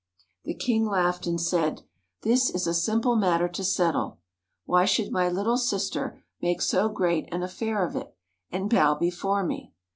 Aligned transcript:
The 0.45 0.55
King 0.55 0.87
laughed, 0.87 1.27
and 1.27 1.39
said, 1.39 1.83
"This 2.23 2.49
is 2.49 2.65
a 2.65 2.73
simple 2.73 3.15
matter 3.15 3.47
to 3.49 3.63
settle; 3.63 4.17
why 4.65 4.83
should 4.85 5.11
my 5.11 5.29
little 5.29 5.57
sister 5.57 6.23
make 6.41 6.59
so 6.63 6.89
great 6.89 7.31
an 7.31 7.43
affair 7.43 7.85
of 7.85 7.95
it, 7.95 8.15
and 8.51 8.67
bow 8.67 8.95
before 8.95 9.43
me? 9.43 9.73